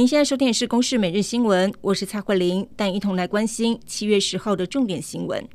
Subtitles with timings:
[0.00, 5.46] 您现在收听的是《公视每日新闻》，我是蔡慧玲，但一同来关心七月十号的重点新闻。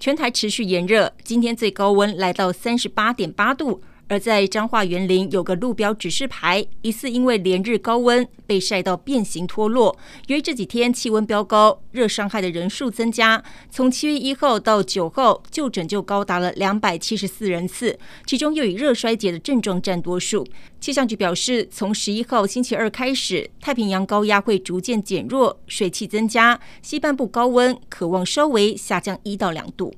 [0.00, 3.82] 全台持续炎热，今天最高温来到三十八点八度。
[4.08, 9.96] 而在彰化园林有个路标指示牌，疑似因为连日高温被晒到变形脱落。
[10.26, 20.46] 由于这几天气温飙高，热伤害的人数增加，从七月一号到九号就诊就高达了两百七十四人次，其中又以热衰竭的症状占多数。
[20.78, 29.94] 气象局表示，从十一号星期二开始，太平洋高压会逐渐减弱，水汽增加，西半部高温可望稍微下降一到两度。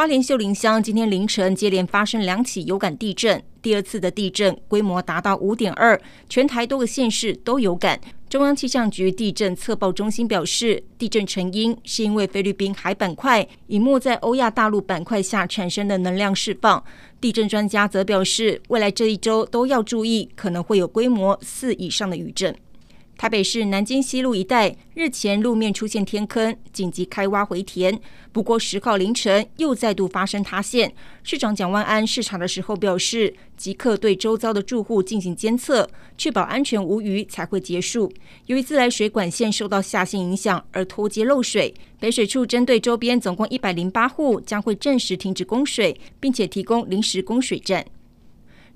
[0.00, 8.00] 花莲秀林乡今天凌晨接连发生两起有感地震，第二次的地震规模达到五点二，全台多个县市都有感。
[8.26, 16.82] 中央气象局地震测报中心表示，地震成因是因为菲律宾海板块隐没在欧亚大陆板块下产生的能量释放。
[17.20, 22.56] 地震专家则表示，未来这一周都要注意，可能会有规模四以上的余震。
[23.20, 28.00] 台北市南京西路一带日前路面出现天坑，紧急开挖回填。
[28.32, 30.90] 不过十号凌晨又再度发生塌陷。
[31.22, 38.10] 市长蒋万安视察的时候表示，即刻对周遭的住户进行监测，确保安全无虞才会结束。
[38.46, 47.84] 由于自来水管线受到下陷影响而脱接漏水，北水处针对周边总共一百零八户将会暂时停止供水，并且提供临时供水站。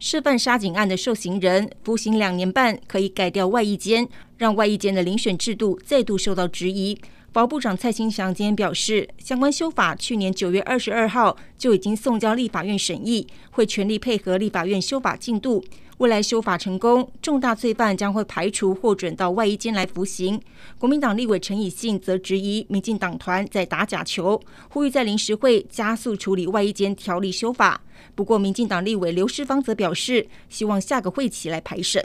[0.07, 6.99] 涉犯杀警案的受刑人服刑两年半，可以改掉外役监，让外役监的遴选制度再度受到质疑。
[7.35, 15.65] 保部长蔡清祥今天表示，相关修法去年九月二十二号就已经送交立法院审议，会全力配合立法院修法进度。
[15.99, 20.41] 未来修法成功，重大罪犯将会排除获准到外衣间来服刑。
[20.79, 27.81] 国民党立委陈以信则质疑民进党团在打假球，呼吁在临时会加速处理外衣间条例修法。
[28.15, 32.01] 不过，民进党立委刘世芳则表示，希望下个会期来排审。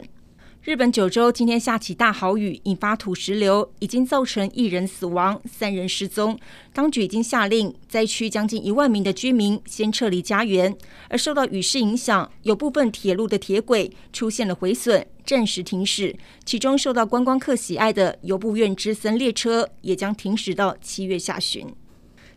[0.62, 6.38] 日本九州今天下起大豪雨，引发土石流，已经造成一人死亡、三人失踪。
[6.74, 10.76] 当局已经下令灾区将近一万名的居民先撤离家园。
[11.08, 16.14] 而受到雨势影响，有部分铁路的铁轨出现了毁损，暂时停驶。
[16.44, 21.66] 其中受到观光客喜爱的由布院之森列车也将停驶到七月下旬。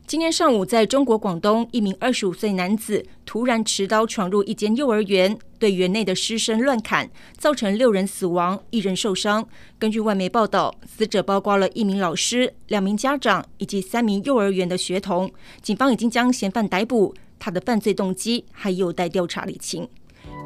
[0.05, 9.47] 今天上午，在中国广东，一名二十五岁男子突然持刀闯入一间幼儿园，对园内的师生乱砍，造成六人死亡，一人受伤。
[9.79, 15.31] 根据外媒报道，死者包括了一名老师、两名家长以及三名幼儿园的学童。
[15.61, 19.87] 警方已经将嫌犯逮捕，他的犯罪动机还有待调查厘清。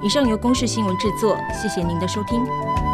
[0.04, 2.87] 以上由公视新闻制作，谢谢您的收听。